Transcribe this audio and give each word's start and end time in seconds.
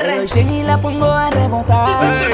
Le 0.00 0.16
doy 0.16 0.40
y 0.40 0.62
la 0.62 0.78
pongo 0.78 1.04
a 1.04 1.28
rebotar. 1.30 1.88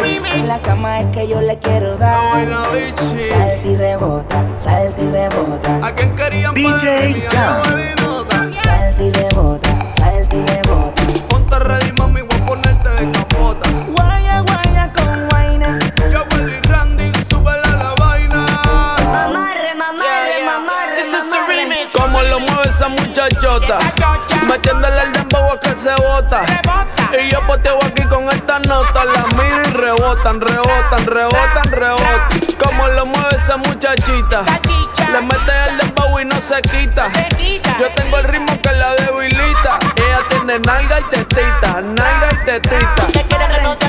En 0.05 0.47
la 0.47 0.59
cama 0.61 1.01
es 1.01 1.07
que 1.07 1.27
yo 1.27 1.41
le 1.41 1.59
quiero 1.59 1.97
dar. 1.99 2.47
Salta 2.95 3.67
y 3.67 3.77
rebota, 3.77 4.45
salta 4.57 5.03
y 5.03 5.11
rebota. 5.11 5.87
¿A 5.87 5.95
quién 5.95 6.15
querían 6.15 6.55
DJ 6.55 7.27
Jam. 7.29 7.63
Salta 8.57 9.03
y 9.03 9.11
rebota, 9.11 9.69
salta 9.97 10.37
y 10.37 10.47
rebota. 10.47 11.03
Ponte 11.29 11.59
ready, 11.59 11.93
mami, 11.99 12.23
voy 12.23 12.39
a 12.41 12.47
ponerte 12.47 12.89
de 12.89 13.11
capota. 13.11 13.69
Guaya, 13.89 14.41
guaya 14.43 14.93
con 14.95 15.29
guayna. 15.29 15.79
Yo, 16.13 16.25
Willy 16.37 16.61
Randy, 16.69 17.11
súbele 17.29 17.63
a 17.65 17.77
la 17.77 17.95
vaina. 17.99 18.47
Mamarre, 19.03 19.75
mamarre, 19.75 20.45
mamarre, 20.45 21.03
mamarre. 21.03 21.89
Cómo 21.93 22.23
lo 22.23 22.39
mueve 22.39 22.69
esa 22.69 22.89
muchachota. 22.89 23.79
Metiéndole 24.49 25.03
el 25.03 25.26
se 25.77 25.95
bota. 25.97 26.43
Y 27.21 27.31
yo 27.31 27.41
poteo 27.47 27.79
aquí 27.85 28.03
con 28.05 28.25
esta 28.31 28.59
nota. 28.61 29.05
Las 29.05 29.27
miro 29.37 29.63
y 29.63 29.73
rebotan, 29.73 30.41
rebotan, 30.41 31.07
rebotan, 31.07 31.71
rebotan. 31.71 32.41
Cómo 32.59 32.89
lo 32.89 33.07
mueve 33.07 33.37
esa 33.37 33.57
muchachita. 33.59 34.43
Le 35.13 35.21
mete 35.21 35.53
el 35.69 35.79
dembow 35.79 36.19
y 36.19 36.25
no 36.25 36.41
se 36.41 36.61
quita. 36.63 37.09
Yo 37.79 37.89
tengo 37.95 38.19
el 38.19 38.25
ritmo 38.25 38.61
que 38.63 38.73
la 38.73 38.95
debilita. 38.95 39.79
Ella 39.97 40.21
tiene 40.29 40.59
nalga 40.61 41.01
y 41.01 41.05
tetita, 41.05 41.81
nalga 41.83 42.29
y 42.33 42.45
tetita. 42.45 43.86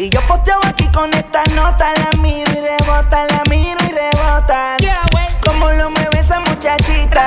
Y 0.00 0.10
yo 0.10 0.20
posteo 0.28 0.60
aquí 0.64 0.86
con 0.92 1.12
esta 1.12 1.42
nota. 1.56 1.92
La 1.96 2.22
miro 2.22 2.52
y 2.52 2.60
rebota, 2.60 3.24
la 3.32 3.42
miro 3.50 3.80
y 3.84 3.90
rebota. 3.90 4.76
Yeah. 4.76 5.02
Como 5.44 5.72
lo 5.72 5.90
mueve 5.90 6.20
esa 6.20 6.38
muchachita. 6.38 7.26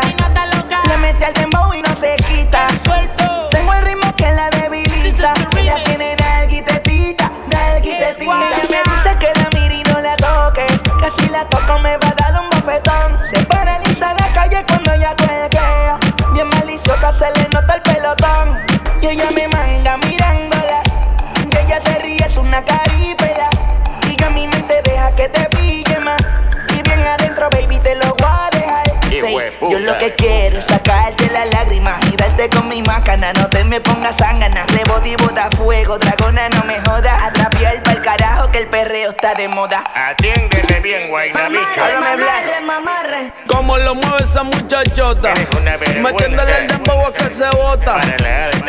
Loca. 0.55 0.81
Le 0.87 0.97
mete 0.97 1.25
al 1.25 1.33
dembow 1.33 1.73
y 1.73 1.81
no 1.81 1.93
se 1.93 2.15
quita. 2.15 2.69
Suelto. 2.85 3.49
Tengo 3.51 3.73
el 3.73 3.81
ritmo 3.81 4.15
que 4.15 4.31
la 4.31 4.49
debilita. 4.51 5.33
Ella 5.59 5.83
tiene 5.83 6.15
nalguitetita, 6.15 7.29
nalguitetita. 7.51 8.49
Yeah, 8.69 8.81
Me 8.85 8.95
dice 8.95 9.17
que 9.19 9.37
la 9.37 9.49
mire 9.59 9.75
y 9.75 9.83
no 9.83 9.99
la 9.99 10.15
toque. 10.15 10.65
Que 10.97 11.11
si 11.11 11.27
la 11.27 11.43
toco 11.49 11.77
me 11.79 11.97
va 11.97 12.10
lo 29.91 29.97
que 29.97 30.13
quiero 30.15 30.57
es 30.57 30.65
sacarte 30.65 31.29
las 31.31 31.47
lágrimas 31.49 31.97
y 32.11 32.15
darte 32.15 32.49
con 32.49 32.67
mi 32.69 32.81
mácana. 32.81 33.33
No 33.33 33.47
te 33.49 33.63
me 33.65 33.81
pongas 33.81 34.17
zángana. 34.17 34.63
Rebote 34.67 35.09
y 35.09 35.15
bota 35.17 35.49
fuego, 35.51 35.97
dragona, 35.97 36.47
no 36.49 36.63
me 36.63 36.79
jodas. 36.81 37.21
Atrapiar 37.21 37.83
pa'l 37.83 38.01
carajo 38.01 38.49
que 38.51 38.59
el 38.59 38.67
perreo 38.67 39.11
está 39.11 39.33
de 39.33 39.47
moda. 39.47 39.83
Atiéndete 39.93 40.79
bien, 40.79 41.11
Háblame, 41.13 41.59
Blas. 41.59 41.99
mamarre, 41.99 42.61
mamarre. 42.65 43.33
Cómo 43.47 43.77
lo 43.77 43.95
mueve 43.95 44.23
esa 44.23 44.43
muchachota. 44.43 45.33
Metiéndole 46.01 46.57
el 46.57 46.67
dembow 46.67 47.07
a 47.07 47.13
que 47.13 47.29
se 47.29 47.49
bota. 47.49 47.99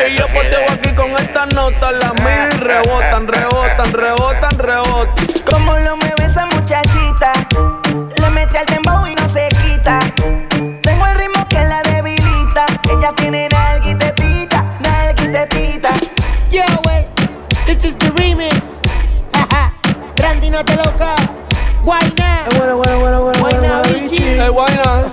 Y 0.05 0.17
yo 0.17 0.27
poteo 0.27 0.65
aquí 0.71 0.93
con 0.93 1.11
esta 1.11 1.45
nota. 1.47 1.91
Las 1.91 2.11
y 2.13 2.57
rebotan, 2.57 3.27
rebotan, 3.27 3.93
rebotan, 3.93 4.57
rebotan. 4.57 5.23
Como 5.49 5.77
lo 5.77 5.97
mueve 5.97 6.25
esa 6.25 6.45
muchachita. 6.47 7.31
Le 8.17 8.29
mete 8.29 8.57
al 8.57 8.65
dembow 8.65 8.92
Why 21.83 21.99
not? 22.17 22.53
Why 22.53 23.51
not? 23.59 24.53
Why 24.55 24.67
not? 24.75 25.12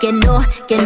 que 0.00 0.12
no, 0.12 0.40
que 0.66 0.77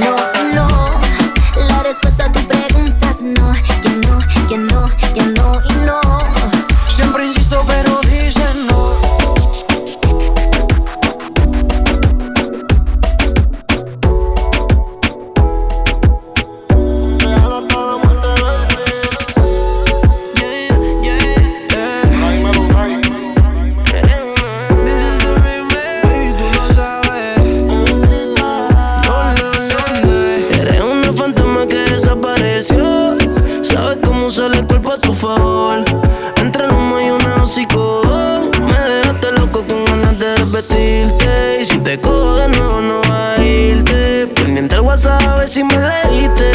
WhatsApp 44.92 45.26
a 45.26 45.34
ver 45.36 45.48
si 45.48 45.64
me 45.64 45.74
leíste. 45.74 46.52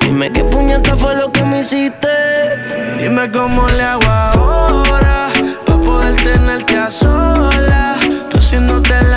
Dime 0.00 0.30
qué 0.30 0.44
puñeta 0.44 0.96
fue 0.96 1.12
lo 1.16 1.32
que 1.32 1.42
me 1.42 1.58
hiciste. 1.58 2.08
Dime 3.00 3.28
cómo 3.32 3.66
le 3.66 3.82
hago 3.82 4.06
ahora. 4.06 5.32
para 5.66 5.78
poder 5.80 6.14
tenerte 6.22 6.76
a 6.76 6.88
sola. 6.88 7.96
Tú 8.28 8.38
haciéndote 8.38 8.94
la 9.02 9.09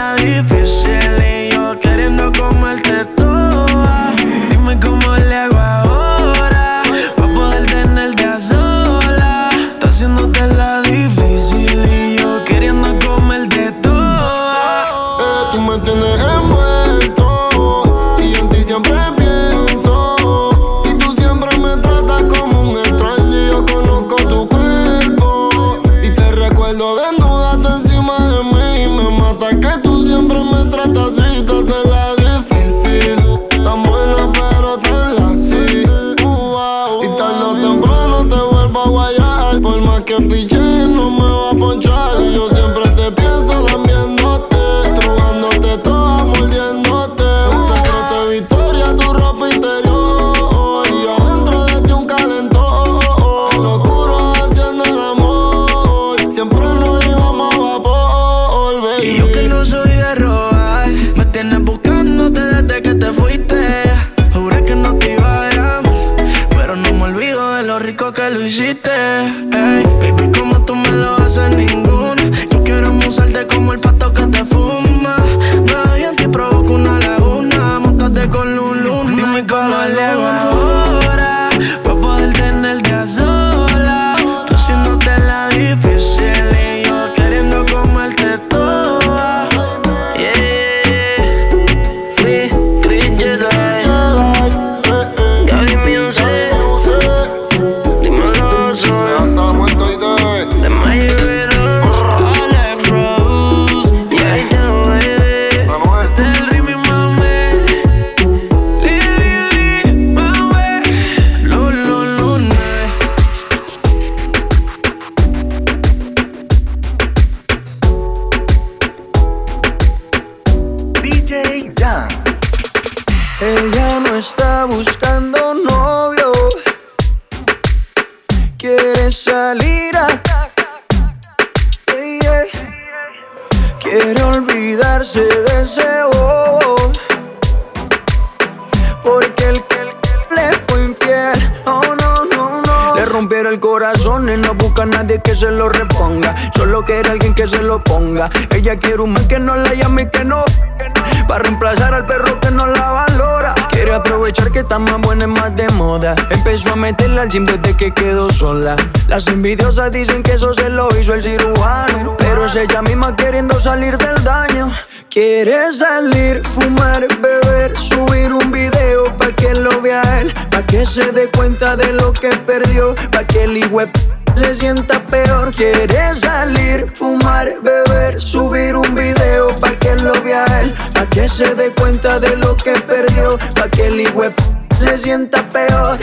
gym 157.33 157.45
desde 157.47 157.75
que 157.75 157.91
quedó 157.91 158.31
sola. 158.31 158.75
Las 159.07 159.27
envidiosas 159.27 159.91
dicen 159.91 160.21
que 160.21 160.33
eso 160.33 160.53
se 160.53 160.69
lo 160.69 160.87
hizo 160.99 161.15
el 161.15 161.23
cirujano. 161.23 162.15
Pero 162.19 162.45
es 162.45 162.55
ella 162.55 162.83
misma 162.83 163.15
queriendo 163.15 163.59
salir 163.59 163.97
del 163.97 164.23
daño. 164.23 164.71
Quiere 165.09 165.71
salir, 165.73 166.43
fumar, 166.45 167.07
beber, 167.21 167.75
subir 167.75 168.31
un 168.31 168.51
video 168.51 169.05
pa' 169.17 169.31
que 169.31 169.55
lo 169.55 169.81
vea 169.81 170.03
él, 170.21 170.31
pa' 170.51 170.63
que 170.63 170.85
se 170.85 171.11
dé 171.11 171.27
cuenta 171.29 171.75
de 171.75 171.93
lo 171.93 172.13
que 172.13 172.29
perdió, 172.45 172.93
pa' 173.11 173.23
que 173.23 173.45
el 173.45 173.67
web 173.71 173.89
se 174.35 174.53
sienta 174.53 174.99
peor. 174.99 175.51
Quiere 175.55 176.15
salir, 176.15 176.91
fumar, 176.93 177.47
beber, 177.63 178.21
subir 178.21 178.75
un 178.75 178.93
video 178.93 179.47
pa' 179.59 179.71
que 179.79 179.95
lo 179.95 180.13
vea 180.23 180.45
él, 180.61 180.71
pa' 180.93 181.07
que 181.07 181.27
se 181.27 181.55
dé 181.55 181.71
cuenta 181.71 182.19
de 182.19 182.35
lo 182.37 182.55
que 182.57 182.73
perdió, 182.73 183.39
pa' 183.55 183.69
que 183.69 183.87
el 183.87 184.07
web 184.11 184.33
se 184.79 184.97
sienta 184.99 185.41
peor. 185.51 185.97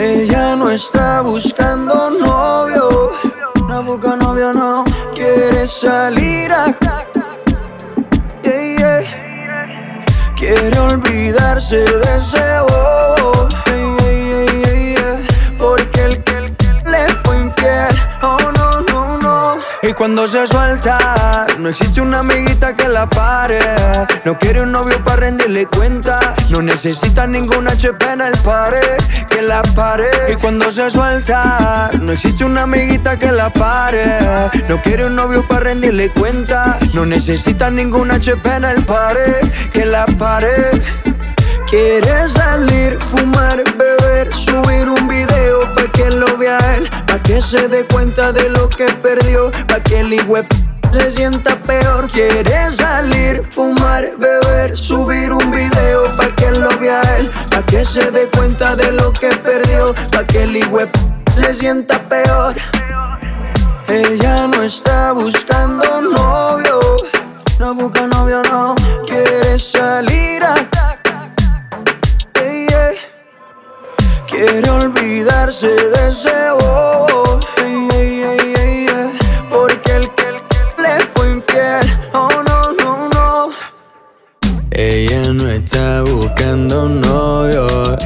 Ella 0.00 0.54
no 0.54 0.70
está 0.70 1.22
buscando 1.22 2.08
novio, 2.08 3.10
no 3.68 3.82
busca 3.82 4.14
novio, 4.16 4.52
no 4.52 4.84
quiere 5.12 5.66
salir. 5.66 6.52
A 6.52 6.72
Quiere 10.36 10.78
olvidarse 10.78 11.78
de 11.78 12.16
ese 12.16 12.60
bobo. 12.60 13.48
Y 19.88 19.94
cuando 19.94 20.28
se 20.28 20.46
suelta, 20.46 21.46
no 21.60 21.70
existe 21.70 22.02
una 22.02 22.18
amiguita 22.18 22.74
que 22.74 22.88
la 22.88 23.08
pare. 23.08 23.58
No 24.26 24.38
quiere 24.38 24.60
un 24.60 24.70
novio 24.70 25.02
para 25.02 25.16
rendirle 25.16 25.64
cuenta. 25.64 26.20
No 26.50 26.60
necesita 26.60 27.26
ningún 27.26 27.66
HP 27.66 28.12
en 28.12 28.20
el 28.20 28.36
pared 28.44 28.98
que 29.30 29.40
la 29.40 29.62
pare. 29.62 30.10
Y 30.30 30.36
cuando 30.36 30.70
se 30.70 30.90
suelta, 30.90 31.90
no 32.02 32.12
existe 32.12 32.44
una 32.44 32.64
amiguita 32.64 33.18
que 33.18 33.32
la 33.32 33.50
pare. 33.50 34.04
No 34.68 34.82
quiere 34.82 35.06
un 35.06 35.16
novio 35.16 35.48
para 35.48 35.60
rendirle 35.60 36.10
cuenta. 36.10 36.78
No 36.92 37.06
necesita 37.06 37.70
ningún 37.70 38.10
HP 38.10 38.56
en 38.56 38.64
el 38.66 38.84
pared 38.84 39.40
que 39.72 39.86
la 39.86 40.04
pare. 40.04 40.70
Quiere 41.70 42.26
salir, 42.30 42.98
fumar, 42.98 43.62
beber, 43.76 44.34
subir 44.34 44.88
un 44.88 45.06
video 45.06 45.60
pa' 45.74 45.92
que 45.92 46.08
lo 46.10 46.38
vea 46.38 46.58
él, 46.76 46.88
pa' 47.06 47.22
que 47.22 47.42
se 47.42 47.68
dé 47.68 47.84
cuenta 47.84 48.32
de 48.32 48.48
lo 48.48 48.70
que 48.70 48.86
perdió, 49.02 49.52
pa' 49.66 49.78
que 49.80 50.00
el 50.00 50.18
web 50.28 50.46
se 50.90 51.10
sienta 51.10 51.56
peor. 51.66 52.10
Quiere 52.10 52.72
salir, 52.72 53.46
fumar, 53.50 54.02
beber, 54.16 54.78
subir 54.78 55.30
un 55.30 55.50
video 55.50 56.04
pa' 56.16 56.34
que 56.36 56.52
lo 56.52 56.70
vea 56.78 57.02
él, 57.18 57.30
pa' 57.50 57.60
que 57.66 57.84
se 57.84 58.10
dé 58.12 58.30
cuenta 58.34 58.74
de 58.74 58.90
lo 58.92 59.12
que 59.12 59.28
perdió, 59.28 59.94
pa' 60.10 60.24
que 60.24 60.44
el 60.44 60.66
web 60.68 60.88
se 61.36 61.52
sienta 61.52 61.98
peor. 62.08 62.54
Ella 63.88 64.46
no 64.46 64.62
está 64.62 65.12
buscando 65.12 66.00
novio, 66.00 66.80
no 67.58 67.74
busca 67.74 68.06
novio, 68.06 68.40
no 68.50 68.74
quiere 69.06 69.58
salir 69.58 70.17
Quiere 74.28 74.70
olvidarse 74.70 75.68
de 75.68 76.08
ese 76.08 76.50
bobo 76.60 77.40
Porque 79.48 79.92
el 79.92 80.10
que 80.14 80.26
le 80.76 81.00
fue 81.14 81.30
infiel. 81.30 81.98
Oh 82.12 82.28
no, 82.46 82.72
no, 82.72 83.08
no. 83.08 83.50
Ella 84.70 85.32
no 85.32 85.48
está 85.48 86.02
buscando 86.02 86.88
novio. 86.88 87.96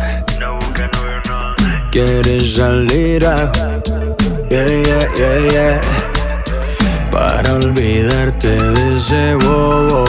Quiere 1.90 2.40
salir 2.40 3.26
a 3.26 3.50
Yeah, 4.48 4.66
yeah, 4.66 5.08
yeah, 5.16 5.50
yeah. 5.50 5.80
Para 7.10 7.54
olvidarte 7.54 8.48
de 8.48 8.96
ese 8.96 9.34
bobo 9.34 10.04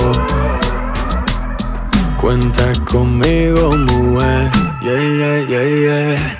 Cuenta 2.23 2.71
conmigo, 2.89 3.69
mujer. 3.69 4.49
Yeah, 4.81 4.95
yeah, 4.95 5.45
yeah, 5.45 5.65
yeah. 5.65 6.39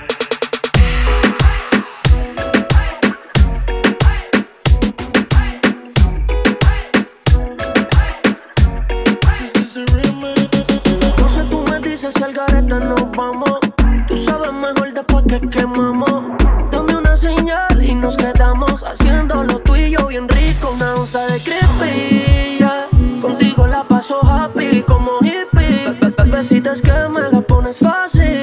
Si 12.11 12.23
al 12.23 12.33
garete 12.33 12.79
nos 12.79 13.11
vamos. 13.11 13.59
Tú 14.07 14.15
sabes 14.17 14.53
mejor 14.53 14.93
después 14.93 15.25
que 15.27 15.49
quemamos. 15.49 16.32
Es 26.51 26.81
que 26.81 26.91
me 27.09 27.21
la 27.31 27.39
pones 27.39 27.77
fácil. 27.77 28.42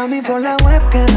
Mami 0.00 0.22
por 0.22 0.40
la 0.40 0.56
webcam. 0.64 1.09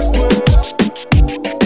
square. 0.00 1.59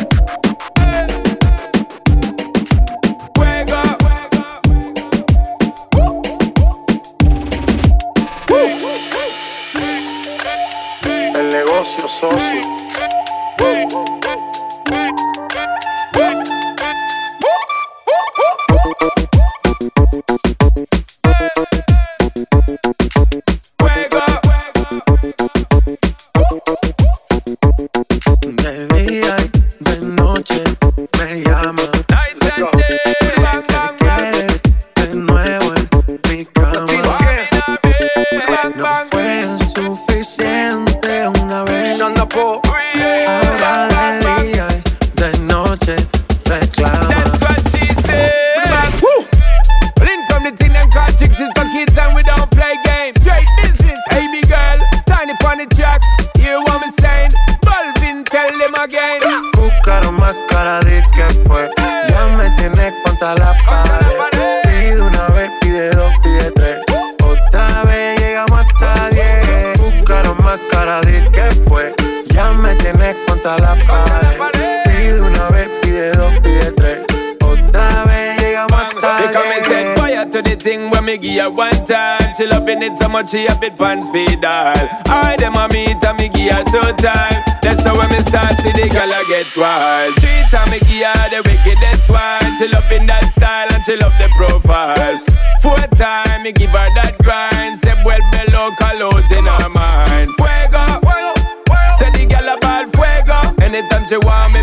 profile. 94.46 95.18
Four 95.62 95.76
time, 95.96 96.44
give 96.52 96.70
her 96.70 96.88
that 96.96 97.16
grind. 97.22 97.80
Se 97.80 97.92
vuelve 98.02 98.42
loca, 98.52 98.92
in 99.32 99.44
her 99.44 99.68
mind. 99.68 100.28
Fuego, 100.36 100.84
fuego, 101.02 101.34
fuego. 101.66 103.54
The 103.56 103.82
about 103.88 104.08
she 104.08 104.16
want 104.18 104.52
me, 104.52 104.60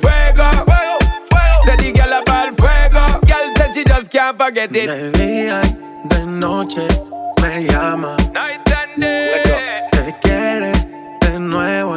fuego. 0.00 0.48
fuego, 0.66 1.08
fuego. 1.30 1.62
Se 1.62 1.76
the 1.76 1.92
gal 1.92 2.12
about 2.12 2.56
De 4.54 5.10
día 5.12 5.60
y 5.64 6.08
de 6.08 6.26
noche 6.26 6.86
me 7.42 7.64
llama. 7.64 8.16
Night 8.32 8.70
and 8.70 9.00
day. 9.00 9.42
Quiere 10.22 10.72
de 11.20 11.38
nuevo 11.38 11.96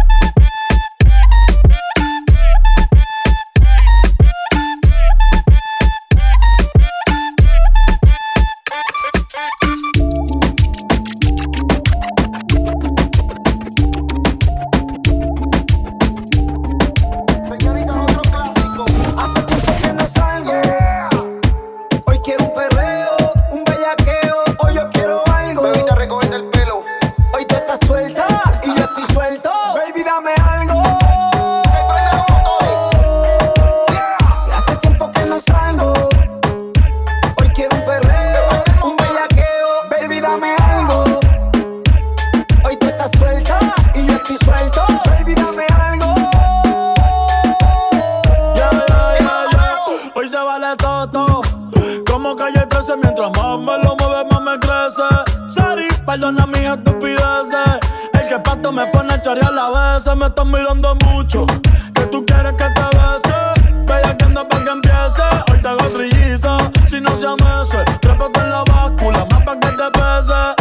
Perdona 56.11 56.45
mis 56.47 56.65
estupideces. 56.67 57.79
El 58.13 58.27
que 58.27 58.39
pato 58.39 58.71
me 58.73 58.85
pone 58.87 59.13
a 59.13 59.21
charear 59.21 59.53
la 59.53 59.69
vez. 59.69 60.05
Me 60.17 60.25
están 60.25 60.51
mirando 60.51 60.93
mucho. 61.07 61.45
Que 61.93 62.05
tú 62.07 62.25
quieres 62.25 62.51
que 62.53 62.65
te 62.65 62.85
bese. 62.97 63.39
Bella 63.85 64.17
que 64.17 64.25
anda 64.25 64.47
pa' 64.47 64.61
que 64.63 64.71
empiece. 64.71 65.23
Hoy 65.49 65.61
te 65.61 65.69
hago 65.69 65.87
trilliza. 65.95 66.57
Si 66.87 66.99
no 66.99 67.15
se 67.15 67.27
amese, 67.27 67.83
trepo 68.01 68.29
con 68.33 68.49
la 68.49 68.63
báscula. 68.63 69.25
Más 69.31 69.43
pa' 69.43 69.57
que 69.59 69.69
te 69.69 69.89
pese. 69.91 70.60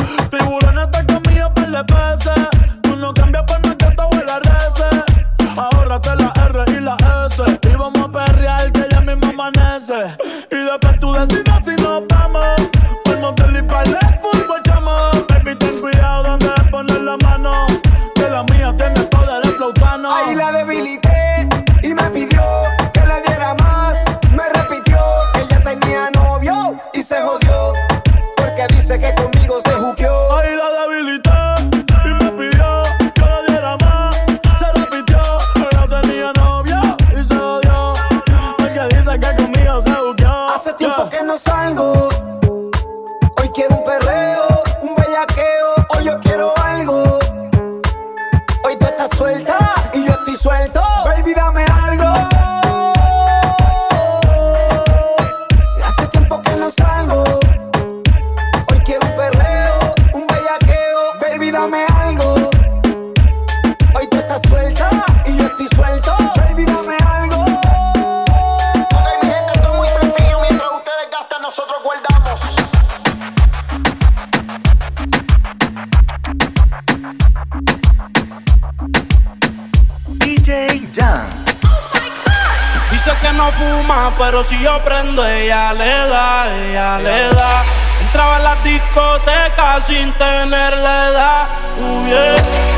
Pero 84.17 84.45
si 84.45 84.59
yo 84.61 84.81
prendo, 84.83 85.27
ella 85.27 85.73
le 85.73 86.07
da, 86.09 86.47
ella 86.57 86.99
le 86.99 87.35
da. 87.35 87.63
Entraba 88.01 88.37
en 88.37 88.45
la 88.45 88.57
discoteca 88.63 89.81
sin 89.81 90.13
tenerle 90.13 91.09
edad. 91.09 91.49
Uh, 91.79 92.07
yeah. 92.07 92.71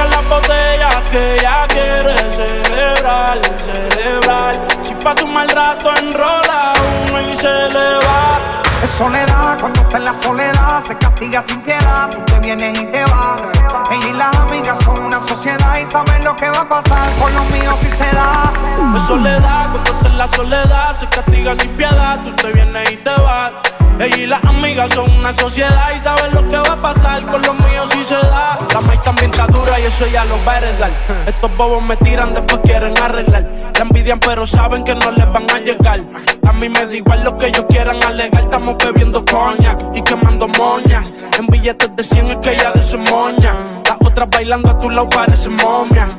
Las 0.00 0.28
botellas 0.28 0.94
que 1.10 1.34
ella 1.34 1.66
quiere 1.68 2.16
celebrar, 2.32 3.38
celebrar. 3.58 4.66
Si 4.82 4.94
pasa 4.94 5.24
un 5.24 5.32
mal 5.34 5.48
rato, 5.48 5.90
enrola 5.94 6.72
uno 7.08 7.20
y 7.20 7.36
se 7.36 7.48
le 7.48 7.96
va. 7.96 8.59
Es 8.82 8.90
soledad, 8.90 9.58
cuando 9.60 9.80
está 9.80 9.98
en 9.98 10.04
la 10.04 10.14
soledad, 10.14 10.82
se 10.82 10.96
castiga 10.96 11.42
sin 11.42 11.60
piedad. 11.60 12.10
Tú 12.10 12.18
te 12.24 12.40
vienes 12.40 12.78
y 12.78 12.86
te 12.86 13.04
vas. 13.04 13.42
Ella 13.90 14.08
y 14.08 14.12
las 14.14 14.34
amigas 14.36 14.78
son 14.78 15.02
una 15.04 15.20
sociedad 15.20 15.78
y 15.78 15.84
saben 15.90 16.24
lo 16.24 16.34
que 16.34 16.48
va 16.48 16.62
a 16.62 16.68
pasar 16.68 17.10
con 17.20 17.32
los 17.34 17.50
míos 17.50 17.78
si 17.80 17.90
se 17.90 18.10
da. 18.12 18.52
Es 18.96 19.02
soledad, 19.02 19.70
cuando 19.72 19.92
está 19.92 20.08
en 20.08 20.18
la 20.18 20.28
soledad, 20.28 20.92
se 20.94 21.06
castiga 21.08 21.54
sin 21.54 21.70
piedad. 21.72 22.20
Tú 22.24 22.34
te 22.36 22.52
vienes 22.52 22.90
y 22.90 22.96
te 22.96 23.10
vas. 23.10 23.52
Ella 24.00 24.16
y 24.16 24.26
las 24.26 24.42
amigas 24.44 24.90
son 24.94 25.10
una 25.10 25.30
sociedad 25.34 25.90
y 25.94 26.00
saben 26.00 26.34
lo 26.34 26.48
que 26.48 26.56
va 26.56 26.72
a 26.72 26.80
pasar 26.80 27.22
con 27.26 27.42
los 27.42 27.54
míos 27.54 27.90
si 27.92 28.02
se 28.02 28.14
da. 28.14 28.56
La 28.72 28.80
maíz 28.80 29.02
también 29.02 29.30
está 29.30 29.46
dura 29.46 29.78
y 29.78 29.82
eso 29.82 30.06
ya 30.06 30.24
lo 30.24 30.42
va 30.42 30.52
a 30.52 30.58
heredar. 30.58 30.90
Estos 31.26 31.54
bobos 31.54 31.82
me 31.82 31.96
tiran, 31.98 32.32
después 32.32 32.62
quieren 32.64 32.96
arreglar. 32.96 33.46
La 33.74 33.82
envidian, 33.82 34.18
pero 34.18 34.46
saben 34.46 34.84
que 34.84 34.94
no 34.94 35.10
les 35.10 35.30
van 35.30 35.44
a 35.50 35.58
llegar. 35.58 36.00
A 36.48 36.52
mí 36.54 36.70
me 36.70 36.86
da 36.86 36.94
igual 36.94 37.24
lo 37.24 37.36
que 37.36 37.48
ellos 37.48 37.66
quieran 37.68 38.02
alegar. 38.02 38.40
Estamos 38.40 38.76
bebiendo 38.82 39.22
coñac 39.22 39.78
y 39.94 40.00
quemando 40.00 40.48
moñas. 40.48 41.12
En 41.38 41.46
billetes 41.48 41.94
de 41.94 42.02
100 42.02 42.30
es 42.30 42.36
que 42.38 42.54
ella 42.54 42.72
de 42.72 42.82
su 42.82 42.98
moña. 42.98 43.54
Las 43.84 43.98
otras 44.00 44.30
bailando 44.30 44.70
a 44.70 44.80
tu 44.80 44.88
lado 44.88 45.10
parecen 45.10 45.56
momias. 45.56 46.18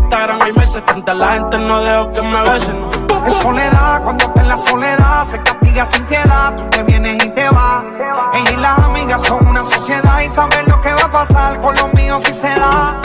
Instagram 0.01 0.41
hay 0.41 0.53
meses. 0.53 0.83
Frente 0.85 1.11
a 1.11 1.13
la 1.13 1.33
gente 1.33 1.57
no 1.59 1.81
dejo 1.81 2.11
que 2.11 2.21
me 2.21 2.41
besen. 2.49 2.77
Es 3.25 3.33
soledad, 3.33 4.03
cuando 4.03 4.25
está 4.25 4.41
en 4.41 4.47
la 4.47 4.57
soledad, 4.57 5.25
se 5.25 5.41
castiga 5.41 5.85
sin 5.85 6.03
piedad. 6.05 6.55
Tú 6.55 6.69
te 6.69 6.83
vienes 6.83 7.23
y 7.23 7.29
te 7.29 7.49
vas. 7.49 7.83
Ella 8.33 8.51
y 8.51 8.57
las 8.57 8.79
amigas 8.79 9.21
son 9.21 9.47
una 9.47 9.63
sociedad 9.63 10.21
y 10.21 10.29
saben 10.29 10.67
lo 10.67 10.81
que 10.81 10.93
va 10.93 11.05
a 11.05 11.11
pasar 11.11 11.59
con 11.61 11.75
los 11.75 11.93
míos 11.93 12.21
si 12.25 12.33
se 12.33 12.47
da. 12.47 13.01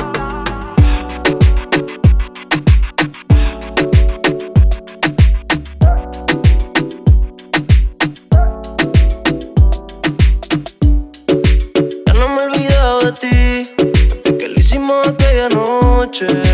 Ya 16.18 16.45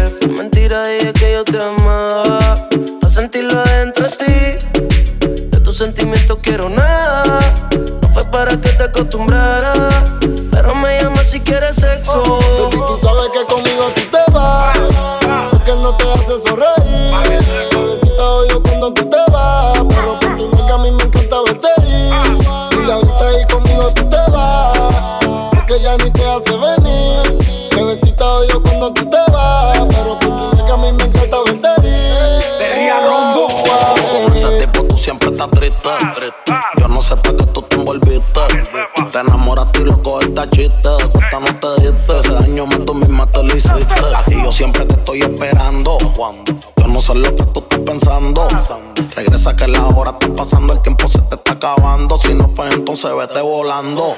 entonces 53.03 53.29
vete 53.29 53.43
volando. 53.43 54.15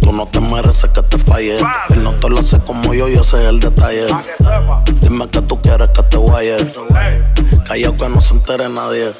Tú 0.00 0.12
no 0.12 0.26
te 0.26 0.38
mereces 0.38 0.88
que 0.90 1.02
te 1.02 1.18
falle. 1.18 1.58
Él 1.90 2.04
no 2.04 2.12
te 2.12 2.28
lo 2.28 2.38
hace 2.38 2.60
como 2.60 2.94
yo 2.94 3.08
y 3.08 3.14
ese 3.14 3.42
es 3.42 3.48
el 3.48 3.58
detalle. 3.58 4.06
Dime 5.00 5.28
que 5.28 5.40
tú 5.42 5.60
quieres 5.60 5.88
que 5.88 6.02
te 6.04 6.16
guaye. 6.16 6.56
Callao 7.66 7.96
que 7.96 8.08
no 8.08 8.20
se 8.20 8.34
entere 8.34 8.68
nadie. 8.68 9.10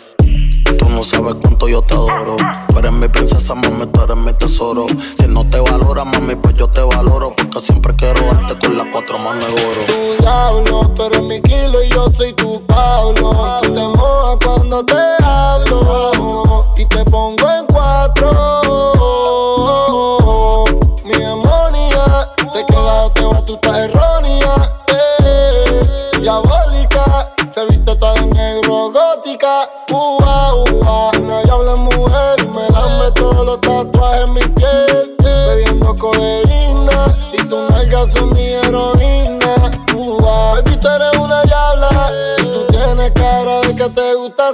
Tú 0.79 0.89
no 0.91 1.03
sabes 1.03 1.35
cuánto 1.43 1.67
yo 1.67 1.83
te 1.83 1.95
adoro. 1.95 2.37
Tú 2.69 2.79
eres 2.79 2.93
mi 2.93 3.09
princesa, 3.09 3.57
mami, 3.57 3.87
tú 3.87 4.01
eres 4.01 4.17
mi 4.17 4.33
tesoro. 4.35 4.87
Si 5.19 5.27
no 5.27 5.45
te 5.49 5.59
valora, 5.59 6.05
mami, 6.05 6.37
pues 6.37 6.55
yo 6.55 6.69
te 6.69 6.83
valoro. 6.83 7.35
Porque 7.35 7.61
siempre 7.61 7.95
quiero 7.97 8.21
darte 8.33 8.65
con 8.65 8.77
las 8.77 8.87
cuatro 8.93 9.19
manos 9.19 9.47
de 9.47 9.67
oro. 9.67 9.81
Tu 9.89 10.23
diablo, 10.23 10.81
tú 10.95 11.03
eres 11.05 11.23
mi 11.23 11.41
kilo 11.41 11.83
y 11.83 11.89
yo 11.89 12.09
soy 12.11 12.33
tu 12.35 12.65
Pablo. 12.67 13.61
Tú 13.63 13.73
te 13.73 13.89
mojas 13.89 14.39
cuando 14.45 14.85
te 14.85 15.25
hablo 15.25 16.73
y 16.77 16.87
te 16.87 17.05
pongo 17.05 17.44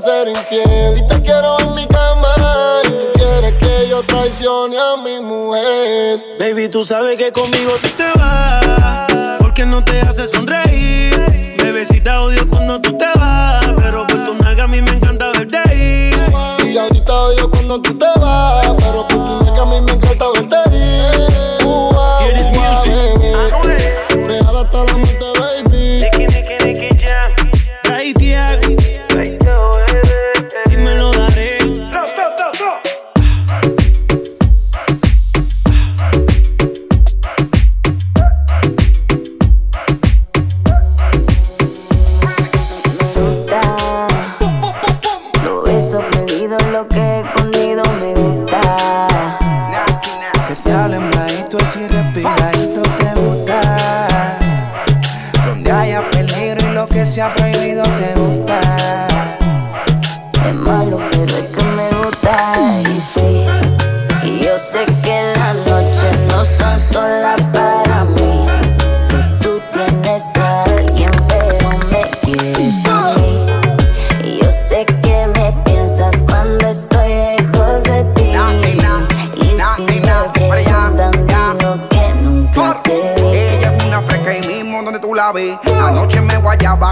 ser 0.00 0.28
infiel 0.28 0.98
y 0.98 1.08
te 1.08 1.22
quiero 1.22 1.58
en 1.60 1.74
mi 1.74 1.86
cama. 1.86 2.34
Y 2.84 2.88
tú 2.88 3.04
quieres 3.14 3.54
que 3.58 3.88
yo 3.88 4.02
traicione 4.04 4.76
a 4.78 4.96
mi 4.96 5.20
mujer. 5.20 6.20
Baby, 6.38 6.68
tú 6.68 6.84
sabes 6.84 7.16
que 7.16 7.30
conmigo 7.32 7.72
tú 7.82 7.88
te 7.90 8.18
vas. 8.18 9.38
Porque 9.40 9.66
no 9.66 9.84
te 9.84 10.00
hace 10.00 10.26
sonreír. 10.26 11.56
Bebecita, 11.62 12.22
odio 12.22 12.48
cuando 12.48 12.80
tú 12.80 12.96
te 12.96 13.06
vas. 13.16 13.66
Pero 13.76 14.06
por 14.06 14.24
tu 14.24 14.34
nalga 14.42 14.64
a 14.64 14.68
mí 14.68 14.80
me 14.80 14.90
encanta 14.90 15.32
verte 15.32 15.58
ir. 15.74 16.14
Y 16.66 16.78
ahorita 16.78 17.12
odio 17.12 17.50
cuando 17.50 17.80
tú 17.80 17.96
te 17.98 18.06
vas. 18.20 18.68
Pero 18.78 19.06
por 19.06 19.18
tu 19.18 19.44
nalga 19.44 19.62
a 19.62 19.66
mí 19.66 19.80
me 19.80 19.92
encanta 19.92 20.26
verte 20.34 20.59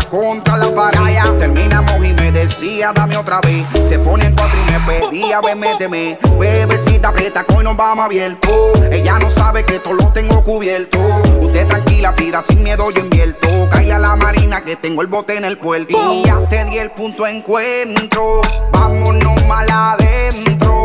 contra 0.09 0.57
la 0.57 0.75
pared. 0.75 0.99
Terminamos 1.39 2.05
y 2.05 2.13
me 2.13 2.33
decía, 2.33 2.93
dame 2.95 3.17
otra 3.17 3.41
vez. 3.41 3.67
Se 3.89 3.99
pone 3.99 4.27
en 4.27 4.35
cuatro 4.35 4.59
y 4.59 4.73
me 4.73 4.81
pedía, 4.81 5.41
ve, 5.41 5.55
méteme. 5.55 6.19
Bebecita, 6.39 7.09
aprieta, 7.09 7.45
hoy 7.55 7.65
nos 7.65 7.77
vamos 7.77 8.05
abierto. 8.05 8.49
Ella 8.91 9.19
no 9.19 9.31
sabe 9.31 9.65
que 9.65 9.79
todo 9.79 9.95
lo 9.95 10.13
tengo 10.13 10.43
cubierto. 10.45 10.99
Usted 11.41 11.67
tranquila, 11.67 12.13
pida 12.15 12.43
sin 12.43 12.63
miedo, 12.63 12.91
yo 12.91 13.01
invierto. 13.01 13.49
Caile 13.71 13.95
a 13.95 13.99
la 13.99 14.17
marina 14.17 14.63
que 14.63 14.77
tengo 14.77 15.03
el 15.03 15.09
bote 15.09 15.37
en 15.37 15.45
el 15.45 15.59
puerto. 15.59 15.97
Y 16.13 16.25
ya 16.25 16.39
te 16.49 16.65
di 16.65 16.79
el 16.79 16.91
punto 16.91 17.25
de 17.25 17.37
encuentro. 17.37 18.41
Vámonos 18.73 19.45
mal 19.47 19.69
adentro. 19.71 20.78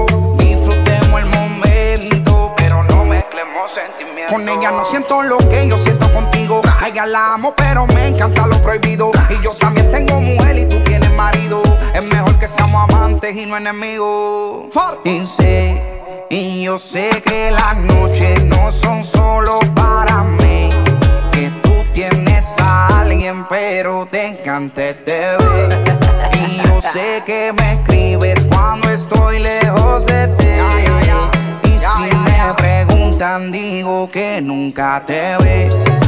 Con 4.29 4.47
ella 4.47 4.71
no 4.71 4.83
siento 4.83 5.21
lo 5.21 5.37
que 5.49 5.67
yo 5.67 5.77
siento 5.77 6.11
contigo. 6.13 6.61
A 6.79 6.87
ella 6.87 7.05
la 7.05 7.33
amo, 7.33 7.53
pero 7.55 7.85
me 7.87 8.07
encanta 8.07 8.47
lo 8.47 8.61
prohibido. 8.61 9.11
Y 9.29 9.43
yo 9.43 9.53
también 9.55 9.91
tengo 9.91 10.19
mujer 10.21 10.57
y 10.57 10.65
tú 10.65 10.79
tienes 10.81 11.11
marido. 11.11 11.61
Es 11.93 12.03
mejor 12.09 12.37
que 12.39 12.47
seamos 12.47 12.89
amantes 12.89 13.35
y 13.35 13.45
no 13.45 13.57
enemigos. 13.57 14.67
Y 15.03 15.25
sé, 15.25 15.81
y 16.29 16.63
yo 16.63 16.79
sé 16.79 17.21
que 17.25 17.51
las 17.51 17.77
noches 17.77 18.43
no 18.45 18.71
son 18.71 19.03
solo 19.03 19.59
para 19.75 20.23
mí. 20.23 20.69
Que 21.31 21.51
tú 21.61 21.73
tienes 21.93 22.55
a 22.59 23.01
alguien, 23.01 23.45
pero 23.49 24.05
te 24.05 24.27
encanta 24.27 24.89
este 24.89 25.19
bebé. 25.37 25.69
Y 26.33 26.67
yo 26.67 26.81
sé 26.81 27.23
que 27.25 27.53
me 27.53 27.73
escribes 27.73 28.45
cuando 28.45 28.89
estoy 28.89 29.39
lejos 29.39 30.05
de 30.05 30.27
ti. 30.29 30.47
Y 31.63 31.79
si 31.79 32.15
me 32.15 32.53
preguntan, 32.55 33.51
que 34.09 34.41
nunca 34.41 35.03
te 35.05 35.37
vi. 35.43 36.02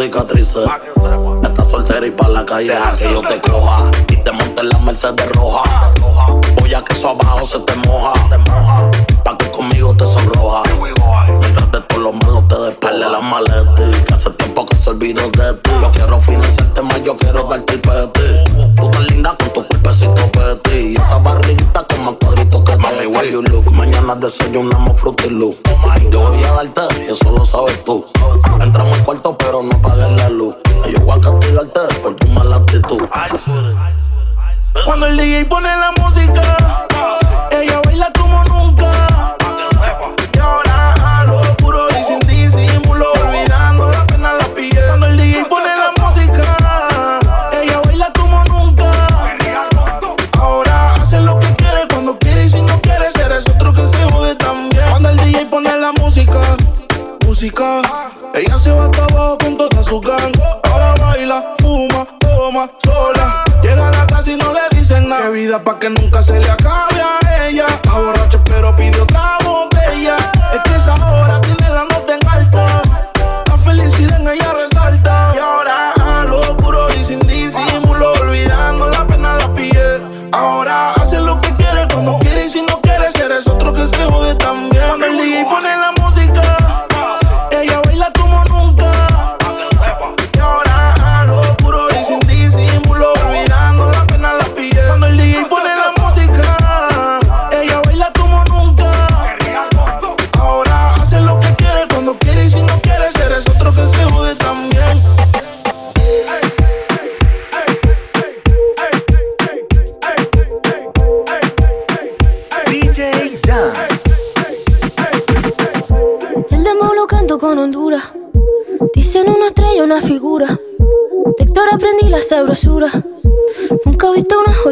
cicatrices. 0.00 0.66
Estás 1.42 1.68
soltera 1.68 2.06
y 2.06 2.10
pa' 2.10 2.28
la 2.28 2.46
calle 2.46 2.68
deja 2.68 2.96
que 2.96 3.12
yo 3.12 3.20
te 3.20 3.40
coja. 3.40 3.90
Y 4.08 4.16
te 4.16 4.32
monte 4.32 4.62
en 4.62 4.68
la 4.70 4.78
Mercedes 4.78 5.28
roja. 5.32 5.92
Voy 6.58 6.72
a 6.72 6.82
que 6.82 6.94
eso 6.94 7.10
abajo 7.10 7.46
se 7.46 7.58
te 7.60 7.74
moja. 7.86 8.12
Pa' 9.24 9.36
que 9.36 9.50
conmigo 9.50 9.94
te 9.94 10.04
sonroja. 10.06 10.62
Mientras 11.40 11.72
de 11.72 11.80
todo 11.82 12.00
lo 12.00 12.12
malo 12.12 12.42
te 12.48 12.58
despele 12.60 13.10
la 13.10 13.20
maleta. 13.20 13.74
Que 14.06 14.14
hace 14.14 14.30
tiempo 14.30 14.64
que 14.64 14.74
se 14.74 14.90
olvidó 14.90 15.28
de 15.30 15.52
ti. 15.54 15.70
Yo 15.82 15.92
quiero 15.92 16.20
financiarte 16.22 16.82
más, 16.82 17.02
yo 17.02 17.16
quiero 17.18 17.44
darte 17.44 17.74
el 17.74 17.80
peti. 17.80 18.74
Tú 18.76 18.90
tan 18.90 19.06
linda 19.06 19.36
con 19.38 19.52
tu 19.52 19.66
cuerpecito 19.66 20.32
peti. 20.32 20.78
Y 20.78 20.96
esa 20.96 21.18
barriguita 21.18 21.84
con 21.84 22.04
más 22.04 22.14
cuadritos 22.20 22.64
que 22.64 22.76
Mami, 22.78 22.96
te 22.96 23.30
you 23.30 23.42
look. 23.42 23.70
Mañana 23.72 24.14
desayunamos 24.14 24.98
frutilú 24.98 25.56
ella 57.42 58.58
se 58.58 58.70
va 58.70 58.84
hasta 58.84 59.04
abajo 59.04 59.38
con 59.38 59.56
toda 59.56 59.82
su 59.82 59.98
gang. 59.98 60.32
Ahora 60.64 60.94
baila, 61.00 61.54
fuma, 61.58 62.06
toma, 62.18 62.70
sola. 62.84 63.44
Llega 63.62 63.88
a 63.88 63.90
la 63.90 64.06
casa 64.06 64.30
y 64.30 64.36
no 64.36 64.52
le 64.52 64.60
dicen 64.76 65.08
nada. 65.08 65.22
Que 65.22 65.30
vida 65.30 65.64
pa' 65.64 65.78
que 65.78 65.88
nunca 65.88 66.22
se 66.22 66.38
le 66.38 66.50
acabe 66.50 66.99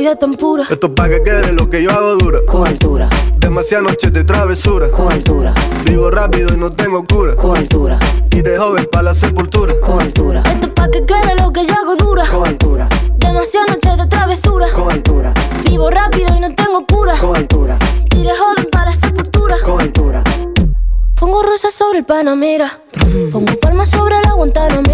joya 0.08 0.18
tan 0.18 0.34
pura. 0.34 0.64
Esto 0.70 0.86
es 0.86 0.92
pa' 0.94 1.08
que 1.08 1.22
quede 1.22 1.52
lo 1.52 1.68
que 1.68 1.82
yo 1.82 1.90
hago 1.90 2.16
dura. 2.16 2.38
Con 2.46 2.66
altura. 2.66 3.08
Demasiadas 3.38 3.90
noches 3.90 4.12
de 4.12 4.24
travesura. 4.24 4.90
Con 4.90 5.12
altura. 5.12 5.52
Vivo 5.84 6.10
rápido 6.10 6.54
y 6.54 6.56
no 6.56 6.72
tengo 6.72 7.04
cura. 7.04 7.34
Con 7.36 7.56
altura. 7.56 7.98
Y 8.30 8.42
de 8.42 8.56
joven 8.56 8.88
pa' 8.90 9.02
la 9.02 9.12
sepultura. 9.12 9.74
Con 9.80 10.00
altura. 10.00 10.42
Esto 10.46 10.66
es 10.66 10.72
pa' 10.72 10.88
que 10.90 11.04
quede 11.04 11.34
lo 11.42 11.52
que 11.52 11.66
yo 11.66 11.74
hago 11.74 11.96
dura. 11.96 12.24
Con 12.26 12.46
altura. 12.46 12.88
Demasiadas 13.18 13.70
noches 13.70 13.98
de 13.98 14.06
travesura. 14.06 14.66
Con 14.72 14.90
altura. 14.90 15.34
Vivo 15.64 15.90
rápido 15.90 16.36
y 16.36 16.40
no 16.40 16.54
tengo 16.54 16.86
cura. 16.86 17.14
Con 17.20 17.36
altura. 17.36 17.78
Y 18.14 18.22
de 18.22 18.30
joven 18.30 18.68
para 18.72 18.90
la 18.90 18.96
sepultura. 18.96 19.56
Con 19.64 19.80
altura. 19.80 20.22
Pongo 21.16 21.42
rosas 21.42 21.74
sobre 21.74 21.98
el 21.98 22.04
Panamera. 22.04 22.80
Pongo 23.30 23.54
palmas 23.60 23.90
sobre 23.90 24.14
la 24.24 24.32
Guantanamera. 24.32 24.87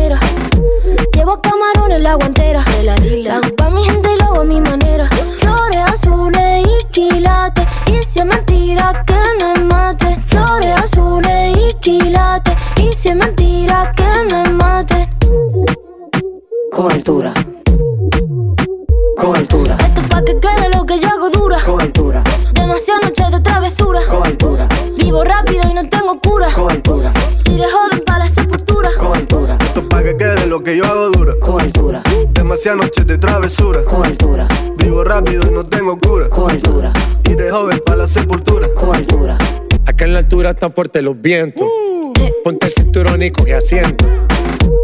Altura 40.45 40.51
están 40.51 40.74
fuertes 40.74 41.03
los 41.03 41.20
vientos. 41.20 41.66
Ponte 42.42 42.66
el 42.66 42.72
cinturón 42.72 43.22
y 43.22 43.30
coge 43.30 43.55
asiento. 43.55 44.05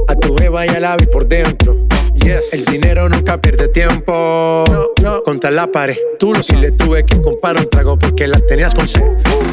A 0.08 0.14
tu 0.14 0.34
jeva 0.36 0.66
y 0.66 0.70
al 0.70 0.84
ave 0.84 1.06
por 1.06 1.26
dentro. 1.26 1.76
Yes. 2.14 2.52
El 2.52 2.64
dinero 2.64 3.08
nunca 3.08 3.40
pierde 3.40 3.68
tiempo. 3.68 4.64
No, 5.02 5.22
Contra 5.22 5.50
la 5.50 5.70
pared. 5.70 5.96
Tú 6.18 6.32
lo 6.32 6.42
si 6.42 6.56
le 6.56 6.70
tuve 6.70 7.04
que 7.04 7.20
comprar 7.20 7.58
un 7.58 7.68
trago 7.68 7.98
porque 7.98 8.26
la 8.26 8.38
tenías 8.40 8.74
con 8.74 8.88
sed. 8.88 9.02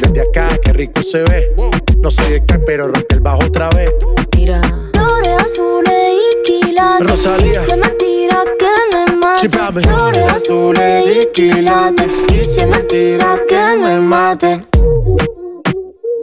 Desde 0.00 0.22
acá, 0.22 0.48
qué 0.62 0.72
rico 0.72 1.02
se 1.02 1.22
ve. 1.22 1.54
No 1.98 2.10
sé 2.10 2.30
de 2.30 2.44
qué, 2.44 2.58
pero 2.58 2.88
rompe 2.88 3.14
el 3.14 3.20
bajo 3.20 3.44
otra 3.44 3.68
vez. 3.70 3.90
Mira. 4.36 4.60
Flores 4.94 5.44
azules 5.44 6.14
y 6.14 6.42
quilates. 6.44 7.10
Rosalía. 7.10 7.62
Es 7.62 7.76
mentira 7.76 8.44
que 8.58 8.96
me 8.96 9.16
mate. 9.16 9.48
Flores 9.82 10.32
azules 10.32 11.06
y 11.06 11.26
quilates. 11.32 12.10
Es 12.32 12.66
mentira 12.66 13.42
que 13.46 13.76
me 13.76 14.00
mate. 14.00 14.64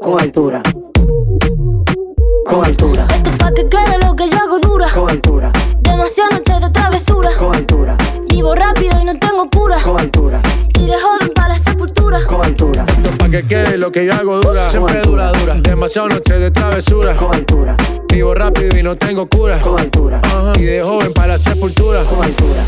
Con 0.06 0.22
altura. 0.22 0.62
Con 2.46 2.64
altura. 2.64 3.08
Esto 3.10 3.30
es 3.32 3.38
pa' 3.38 3.52
que 3.56 3.68
quede 3.68 3.98
lo 4.06 4.16
que 4.16 4.30
yo 4.30 4.38
hago 4.38 4.60
dura. 4.60 4.88
Con 4.94 5.10
altura. 5.10 5.52
Demasiadas 5.80 6.34
noches 6.36 6.62
de 6.62 6.70
travesura. 6.70 7.32
Con 7.40 7.56
altura. 7.56 7.98
Vivo 8.30 8.54
rápido 8.54 9.02
y 9.02 9.04
no 9.04 9.18
tengo 9.18 9.50
cura. 9.50 9.82
Con 9.82 10.00
altura. 10.00 10.40
Y 10.80 10.86
de 10.86 10.94
joven 11.00 11.34
para 11.34 11.48
la 11.56 11.58
sepultura. 11.58 12.24
Con 12.28 12.46
altura. 12.46 12.86
Esto 12.88 13.10
es 13.10 13.18
pa' 13.18 13.30
que 13.30 13.48
quede 13.48 13.80
lo 13.80 13.92
que 13.92 14.06
yo 14.06 14.14
hago 14.14 14.42
dura. 14.42 14.70
Siempre 14.70 15.02
dura, 15.02 15.32
dura. 15.32 15.56
Demasiado 15.56 16.10
noche 16.10 16.38
de 16.38 16.52
travesura. 16.52 17.16
Con 17.16 17.34
altura. 17.34 17.76
Vivo 18.08 18.36
rápido 18.36 18.78
y 18.78 18.84
no 18.84 18.96
tengo 18.96 19.26
cura. 19.28 19.60
Con 19.60 19.80
altura. 19.80 20.22
Y 20.56 20.66
de 20.66 20.84
joven 20.84 21.14
para 21.14 21.30
la 21.30 21.38
sepultura. 21.40 22.04
Con 22.04 22.24
altura. 22.24 22.62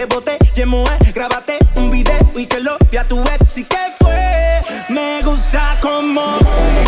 Al 0.00 0.08
aire 0.08 0.14
bote. 0.14 0.38
Yemoe, 0.54 0.98
grábate 1.14 1.58
un 1.76 1.90
video 1.90 2.30
y 2.34 2.46
que 2.46 2.60
lo 2.60 2.76
vea 2.90 3.04
tu 3.04 3.20
ex 3.20 3.58
y 3.58 3.64
que 3.64 3.76
fue. 3.98 4.62
Me 4.88 5.22
gusta 5.22 5.76
como 5.80 6.22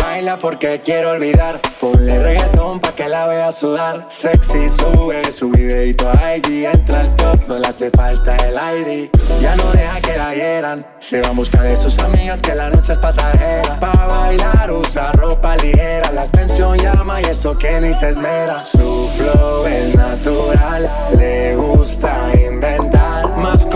Baila 0.01 0.37
porque 0.37 0.81
quiero 0.83 1.11
olvidar. 1.11 1.61
Ponle 1.79 2.19
reggaetón 2.19 2.79
pa' 2.79 2.93
que 2.95 3.07
la 3.07 3.27
vea 3.27 3.51
sudar. 3.51 4.05
Sexy 4.09 4.67
sube 4.67 5.31
su 5.31 5.49
videito 5.51 6.09
a 6.09 6.37
IG. 6.37 6.65
Entra 6.65 7.01
al 7.01 7.15
top, 7.15 7.47
no 7.47 7.59
le 7.59 7.67
hace 7.67 7.89
falta 7.91 8.35
el 8.37 8.55
ID. 8.55 9.09
Ya 9.41 9.55
no 9.55 9.71
deja 9.71 10.01
que 10.01 10.17
la 10.17 10.33
hieran. 10.33 10.85
Se 10.99 11.21
va 11.21 11.29
en 11.29 11.35
busca 11.35 11.61
de 11.61 11.77
sus 11.77 11.99
amigas 11.99 12.41
que 12.41 12.55
la 12.55 12.69
noche 12.69 12.93
es 12.93 12.97
pasajera. 12.97 13.79
Pa' 13.79 14.07
bailar 14.07 14.71
usa 14.71 15.11
ropa 15.13 15.55
ligera. 15.57 16.11
La 16.11 16.23
atención 16.23 16.77
llama 16.77 17.21
y 17.21 17.25
eso 17.25 17.57
que 17.57 17.79
ni 17.79 17.93
se 17.93 18.09
esmera. 18.09 18.59
Su 18.59 19.09
flow 19.17 19.65
es 19.65 19.95
natural. 19.95 21.09
Le 21.17 21.55
gusta 21.55 22.31
inventar. 22.45 23.02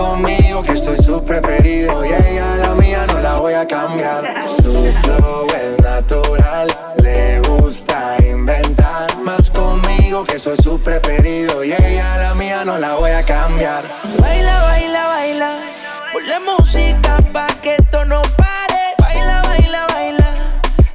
Conmigo 0.08 0.62
que 0.62 0.74
soy 0.74 0.96
su 0.96 1.22
preferido. 1.22 2.02
Y 2.02 2.08
ella 2.08 2.56
la 2.56 2.74
mía 2.74 3.04
no 3.06 3.20
la 3.20 3.34
voy 3.40 3.52
a 3.52 3.68
cambiar. 3.68 4.42
Su 4.42 4.72
flow 5.02 5.46
es 5.48 5.84
natural. 5.84 6.66
Le 7.02 7.40
gusta 7.40 8.16
inventar. 8.26 9.14
Más 9.18 9.50
conmigo 9.50 10.24
que 10.24 10.38
soy 10.38 10.56
su 10.56 10.80
preferido. 10.80 11.62
Y 11.62 11.72
ella 11.72 12.16
la 12.16 12.34
mía 12.34 12.64
no 12.64 12.78
la 12.78 12.94
voy 12.94 13.10
a 13.10 13.22
cambiar. 13.22 13.84
Baila, 14.18 14.62
baila, 14.62 15.08
baila. 15.08 15.50
Ponle 16.10 16.40
música 16.40 17.18
pa' 17.30 17.46
que 17.60 17.74
esto 17.74 18.06
no 18.06 18.22
pare. 18.38 18.82
Baila, 18.98 19.42
baila, 19.42 19.86
baila. 19.92 20.34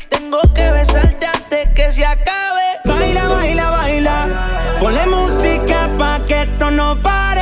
Tengo 0.10 0.42
que 0.56 0.72
besarte 0.72 1.28
antes 1.28 1.68
que 1.76 1.92
se 1.92 2.04
acabe. 2.04 2.64
Baila, 2.84 3.28
baila, 3.28 3.70
baila. 3.70 4.76
Ponle 4.80 5.06
música 5.06 5.88
pa' 6.00 6.20
que 6.28 6.42
esto 6.42 6.72
no 6.72 7.00
pare. 7.00 7.33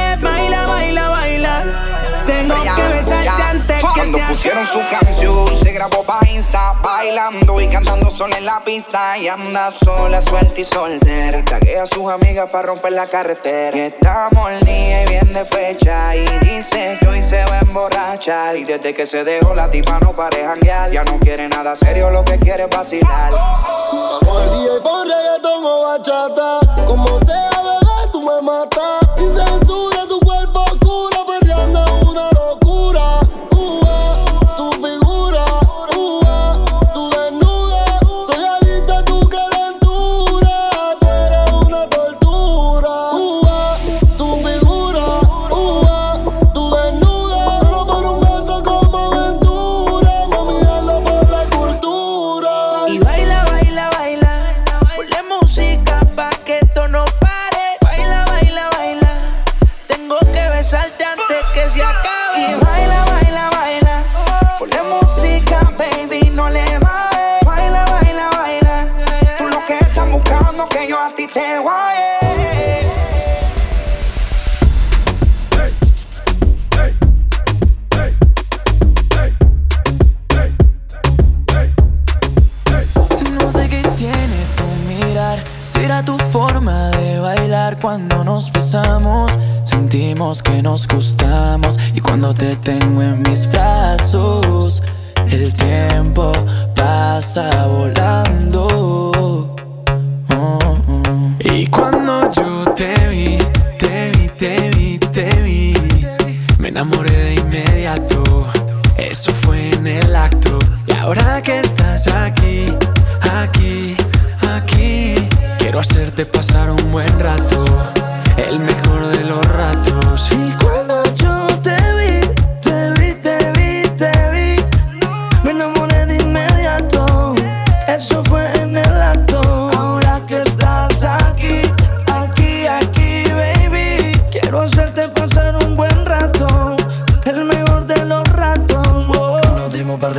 Cuando 3.82 4.20
pusieron 4.28 4.66
su 4.66 4.80
canción, 4.90 5.58
se 5.58 5.72
grabó 5.72 6.04
pa' 6.04 6.20
Insta, 6.30 6.74
bailando 6.82 7.60
y 7.60 7.68
cantando 7.68 8.10
sola 8.10 8.38
en 8.38 8.46
la 8.46 8.64
pista. 8.64 9.18
Y 9.18 9.28
anda 9.28 9.72
sola, 9.72 10.22
suelta 10.22 10.62
y 10.62 10.64
soltera. 10.64 11.40
Y 11.40 11.44
taguea 11.44 11.84
a 11.84 11.86
sus 11.86 12.10
amigas 12.10 12.50
para 12.50 12.68
romper 12.68 12.94
la 12.94 13.08
carretera. 13.08 13.76
Y 13.76 13.82
está 13.82 14.30
y 14.62 15.10
bien 15.10 15.34
despecha. 15.34 16.16
Y 16.16 16.26
dice 16.46 16.98
que 17.00 17.08
hoy 17.08 17.22
se 17.22 17.44
va 17.46 17.58
a 17.58 17.60
emborrachar. 17.60 18.56
Y 18.56 18.64
desde 18.64 18.94
que 18.94 19.06
se 19.06 19.24
dejó 19.24 19.54
la 19.54 19.70
tipa 19.70 20.00
no 20.00 20.14
pare 20.14 20.44
janguear. 20.44 20.92
Ya 20.92 21.04
no 21.04 21.18
quiere 21.20 21.48
nada 21.50 21.76
serio, 21.76 22.10
lo 22.10 22.24
que 22.24 22.38
quiere 22.40 22.64
es 22.64 22.70
vacilar. 22.70 23.32
Día 23.32 24.78
y 24.78 24.82
pon 24.82 25.08
reggaetón 25.08 25.66
o 25.66 25.82
bachata. 25.84 26.86
Como 26.86 27.20
sea, 27.26 27.50
bebé, 27.64 28.12
tú 28.12 28.22
me 28.24 28.42
matas. 28.42 29.00
Sin 29.18 29.34
censura, 29.36 29.91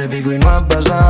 Pico 0.09 0.32
y 0.32 0.38
no 0.38 0.50
ha 0.50 0.66
pasado 0.66 1.01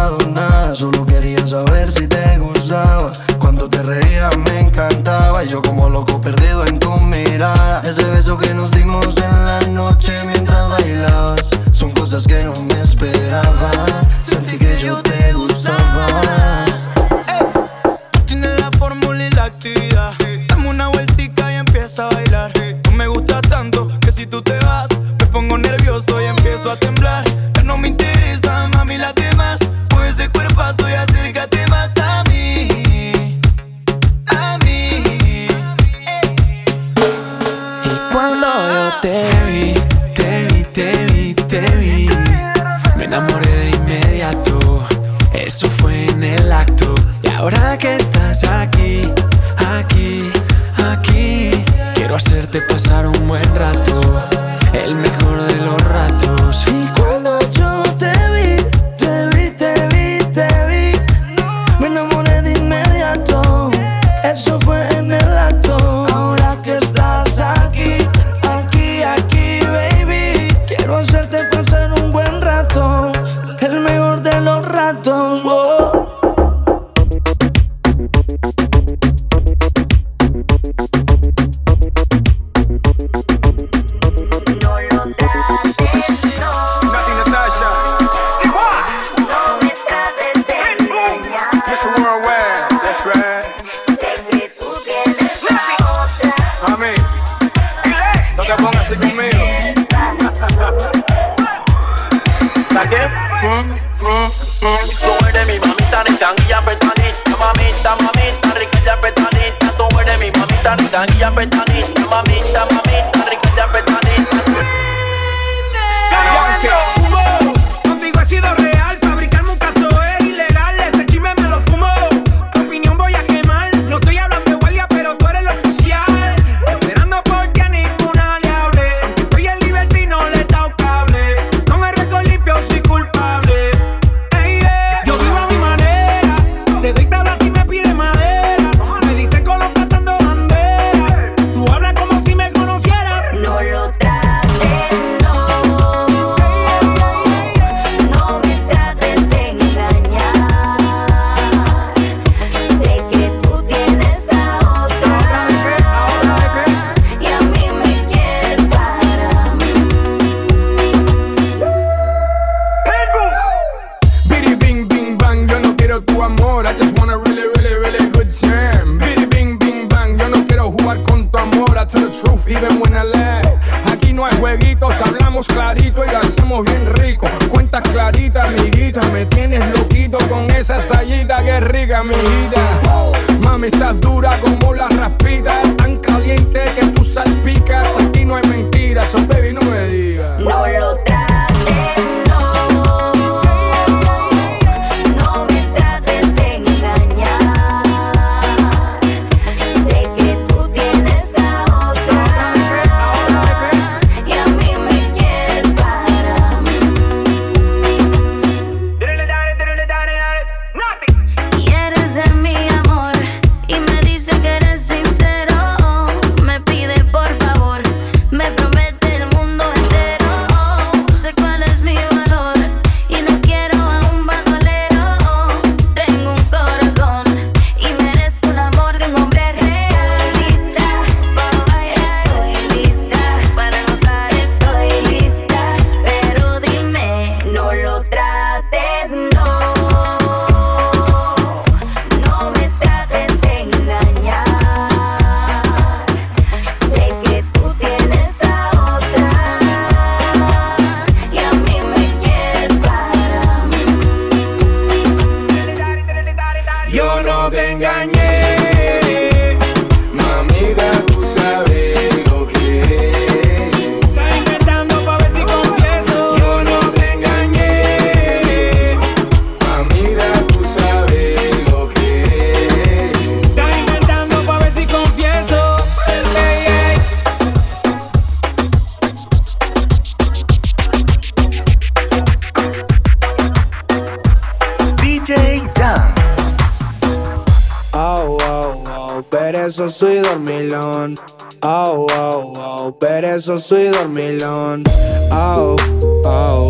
perezoso 289.92 290.10
y 290.10 290.18
dormilón. 290.20 291.14
Oh, 291.62 292.06
oh, 292.16 292.52
oh, 292.56 292.98
perezoso 292.98 293.78
y 293.78 293.88
dormilón. 293.88 294.84
Oh, 295.30 295.76
oh, 296.24 296.68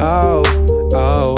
oh, 0.00 0.42
oh, 0.92 1.34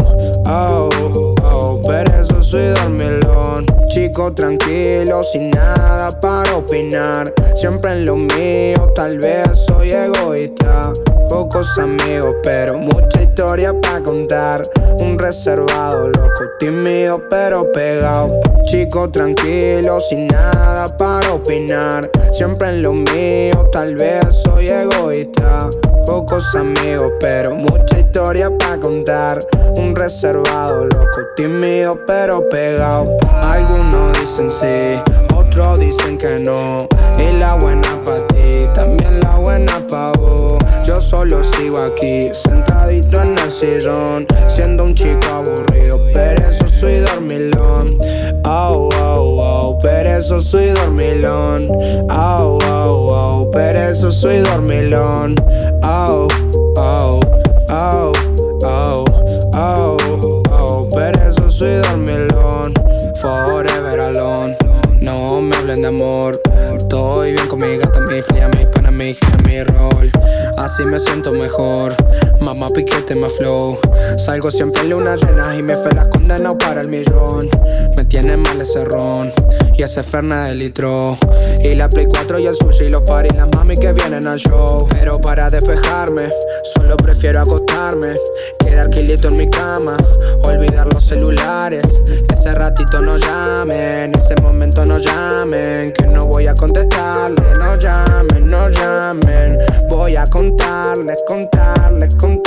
oh, 0.46 1.34
oh, 1.42 1.80
perezoso 1.82 2.58
y 2.58 2.68
dormilón. 2.68 3.66
Chico 3.88 4.32
tranquilo, 4.32 5.22
sin 5.24 5.50
nada 5.50 6.10
para 6.20 6.56
opinar. 6.56 7.32
Siempre 7.54 7.92
en 7.92 8.06
lo 8.06 8.16
mío, 8.16 8.92
tal 8.94 9.18
vez 9.18 9.46
soy 9.66 9.90
egoísta. 9.92 10.92
Pocos 11.36 11.78
amigos, 11.78 12.34
pero 12.42 12.78
mucha 12.78 13.22
historia 13.22 13.78
para 13.82 14.02
contar. 14.02 14.62
Un 15.00 15.18
reservado, 15.18 16.08
loco, 16.08 16.44
tímido, 16.58 17.22
pero 17.28 17.70
pegado. 17.72 18.40
Chico 18.64 19.10
tranquilo, 19.10 20.00
sin 20.00 20.28
nada 20.28 20.88
para 20.96 21.34
opinar. 21.34 22.10
Siempre 22.32 22.70
en 22.70 22.80
lo 22.80 22.94
mío, 22.94 23.68
tal 23.70 23.96
vez 23.96 24.24
soy 24.46 24.68
egoísta. 24.68 25.68
Pocos 26.06 26.42
amigos, 26.54 27.12
pero 27.20 27.54
mucha 27.54 27.98
historia 27.98 28.50
para 28.56 28.80
contar. 28.80 29.38
Un 29.76 29.94
reservado, 29.94 30.86
loco, 30.86 31.20
tímido, 31.36 32.00
pero 32.06 32.48
pegado. 32.48 33.14
Algunos 33.30 34.18
dicen 34.18 34.50
sí, 34.50 35.12
otros 35.36 35.80
dicen 35.80 36.16
que 36.16 36.38
no. 36.38 36.88
Y 37.18 37.38
la 37.38 37.56
buena 37.56 37.86
solo 41.08 41.42
sigo 41.54 41.78
aquí, 41.78 42.30
sentadito 42.32 43.20
en 43.22 43.38
el 43.38 43.50
sillón. 43.50 44.26
Siendo 44.48 44.84
un 44.84 44.94
chico 44.94 45.28
aburrido, 45.32 46.00
perezoso 46.12 46.88
y 46.88 46.98
dormilón. 46.98 47.98
Oh, 48.44 48.88
oh, 49.00 49.36
oh, 49.38 49.78
perezoso 49.78 50.60
y 50.60 50.68
dormilón. 50.68 51.70
Oh, 52.10 52.58
oh, 52.68 53.44
oh, 53.44 53.50
perezoso 53.50 54.32
y 54.32 54.38
dormilón. 54.38 55.36
Oh, 55.84 56.26
oh, 56.76 57.20
oh, 57.70 58.12
oh, 58.64 59.04
oh, 59.54 59.96
oh, 60.50 60.88
perezoso 60.90 61.66
y 61.66 61.76
dormilón. 61.88 62.74
Forever 63.20 64.00
alone. 64.00 64.56
No 65.00 65.40
me 65.40 65.54
hablen 65.56 65.82
de 65.82 65.88
amor. 65.88 66.40
Estoy 66.76 67.32
bien 67.32 67.46
con 67.48 67.60
mi 67.60 67.76
gata, 67.76 68.00
mi 68.00 68.22
fría, 68.22 68.48
mi 68.48 68.65
pana, 69.14 69.36
mi 69.46 69.62
rol. 69.62 70.10
Así 70.58 70.84
me 70.84 70.98
siento 70.98 71.30
mejor. 71.32 71.96
Mamá 72.40 72.68
piquete, 72.68 73.14
más 73.14 73.32
flow. 73.34 73.78
Salgo 74.16 74.50
siempre 74.50 74.82
en 74.82 74.90
luna 74.90 75.16
llena 75.16 75.56
y 75.56 75.62
me 75.62 75.76
fe 75.76 75.94
la 75.94 76.08
condena 76.08 76.56
para 76.56 76.80
el 76.80 76.88
millón. 76.88 77.48
Me 77.96 78.04
tiene 78.04 78.36
mal 78.36 78.60
ese 78.60 78.84
ron 78.84 79.32
y 79.74 79.82
ese 79.82 80.02
ferna 80.02 80.46
de 80.46 80.54
litro. 80.54 81.16
Y 81.62 81.74
la 81.74 81.88
Play 81.88 82.06
4 82.06 82.38
y 82.40 82.46
el 82.46 82.56
sushi 82.56 82.84
y 82.84 82.88
los 82.88 83.02
paris, 83.02 83.34
las 83.34 83.48
mami 83.54 83.76
que 83.76 83.92
vienen 83.92 84.26
al 84.26 84.38
show. 84.38 84.86
Pero 84.88 85.18
para 85.18 85.50
despejarme, 85.50 86.32
solo 86.76 86.96
prefiero 86.96 87.40
acostarme. 87.40 88.16
Quedar 88.58 88.90
quilito 88.90 89.28
en 89.28 89.36
mi 89.36 89.50
cama, 89.50 89.96
olvidar 90.42 90.92
los 90.92 91.04
celulares. 91.04 91.84
Ese 92.32 92.52
ratito 92.52 93.00
no 93.00 93.16
llamen, 93.16 94.12
ese 94.16 94.34
momento 94.42 94.84
no 94.84 94.98
llamen. 94.98 95.92
Que 95.92 96.06
no 96.06 96.24
voy 96.26 96.46
a 96.46 96.54
contestarle, 96.54 97.42
no 97.58 97.76
llamen, 97.76 98.48
no 98.48 98.68
llamen. 98.68 99.58
Voy 99.88 100.16
a 100.16 100.26
contarles, 100.26 101.16
contarles, 101.26 102.14
contarles 102.16 102.45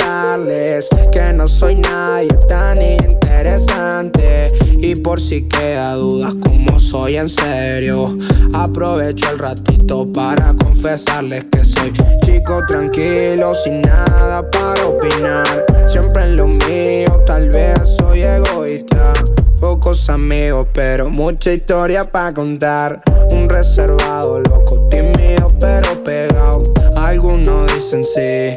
que 1.12 1.32
no 1.32 1.46
soy 1.46 1.76
nadie 1.76 2.28
tan 2.48 2.80
interesante. 2.82 4.48
Y 4.78 4.96
por 4.96 5.20
si 5.20 5.42
queda 5.42 5.94
dudas 5.94 6.34
como 6.34 6.80
soy 6.80 7.16
en 7.16 7.28
serio, 7.28 8.06
aprovecho 8.52 9.30
el 9.30 9.38
ratito 9.38 10.10
para 10.12 10.52
confesarles 10.54 11.44
que 11.52 11.64
soy 11.64 11.92
chico 12.24 12.60
tranquilo, 12.66 13.54
sin 13.54 13.82
nada 13.82 14.48
para 14.50 14.86
opinar. 14.86 15.66
Siempre 15.86 16.24
en 16.24 16.36
lo 16.36 16.46
mío, 16.48 17.22
tal 17.26 17.50
vez 17.50 17.78
soy 17.98 18.22
egoísta. 18.22 19.12
Pocos 19.60 20.08
amigos, 20.08 20.66
pero 20.72 21.08
mucha 21.10 21.52
historia 21.52 22.10
para 22.10 22.34
contar. 22.34 23.02
Un 23.30 23.48
reservado, 23.48 24.40
loco, 24.40 24.88
tímido, 24.90 25.48
pero 25.60 26.02
pegado. 26.02 26.62
Algunos 26.96 27.72
dicen 27.72 28.02
sí, 28.02 28.56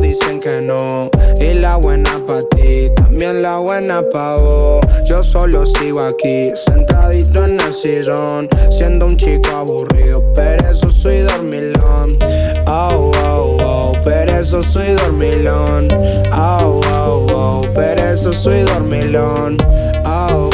dicen 0.00 0.40
que 0.40 0.60
no. 0.60 1.08
Y 1.40 1.54
la 1.54 1.76
buena 1.76 2.10
pa' 2.26 2.42
ti, 2.50 2.90
también 2.96 3.42
la 3.42 3.58
buena 3.58 4.02
pa' 4.02 4.36
vos. 4.36 4.80
Yo 5.04 5.22
solo 5.22 5.66
sigo 5.66 6.00
aquí, 6.00 6.50
sentadito 6.54 7.44
en 7.44 7.60
el 7.60 7.72
sillón. 7.72 8.48
Siendo 8.70 9.06
un 9.06 9.16
chico 9.16 9.50
aburrido, 9.56 10.24
pero 10.34 10.68
eso 10.68 10.90
soy 10.90 11.18
dormilón. 11.18 12.18
Oh, 12.66 13.12
oh, 13.24 13.56
oh, 13.62 13.92
pero 14.04 14.36
eso 14.36 14.62
soy 14.62 14.88
dormilón. 14.94 15.88
Oh, 16.32 16.80
oh, 16.92 17.26
oh, 17.32 17.62
pero 17.72 18.02
eso 18.10 18.32
soy 18.32 18.62
dormilón. 18.62 19.58
Oh, 20.06 20.50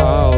oh, 0.00 0.37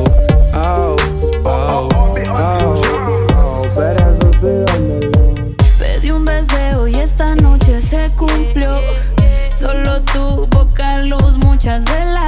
muchas 11.60 11.84
de 11.84 12.04
la. 12.06 12.19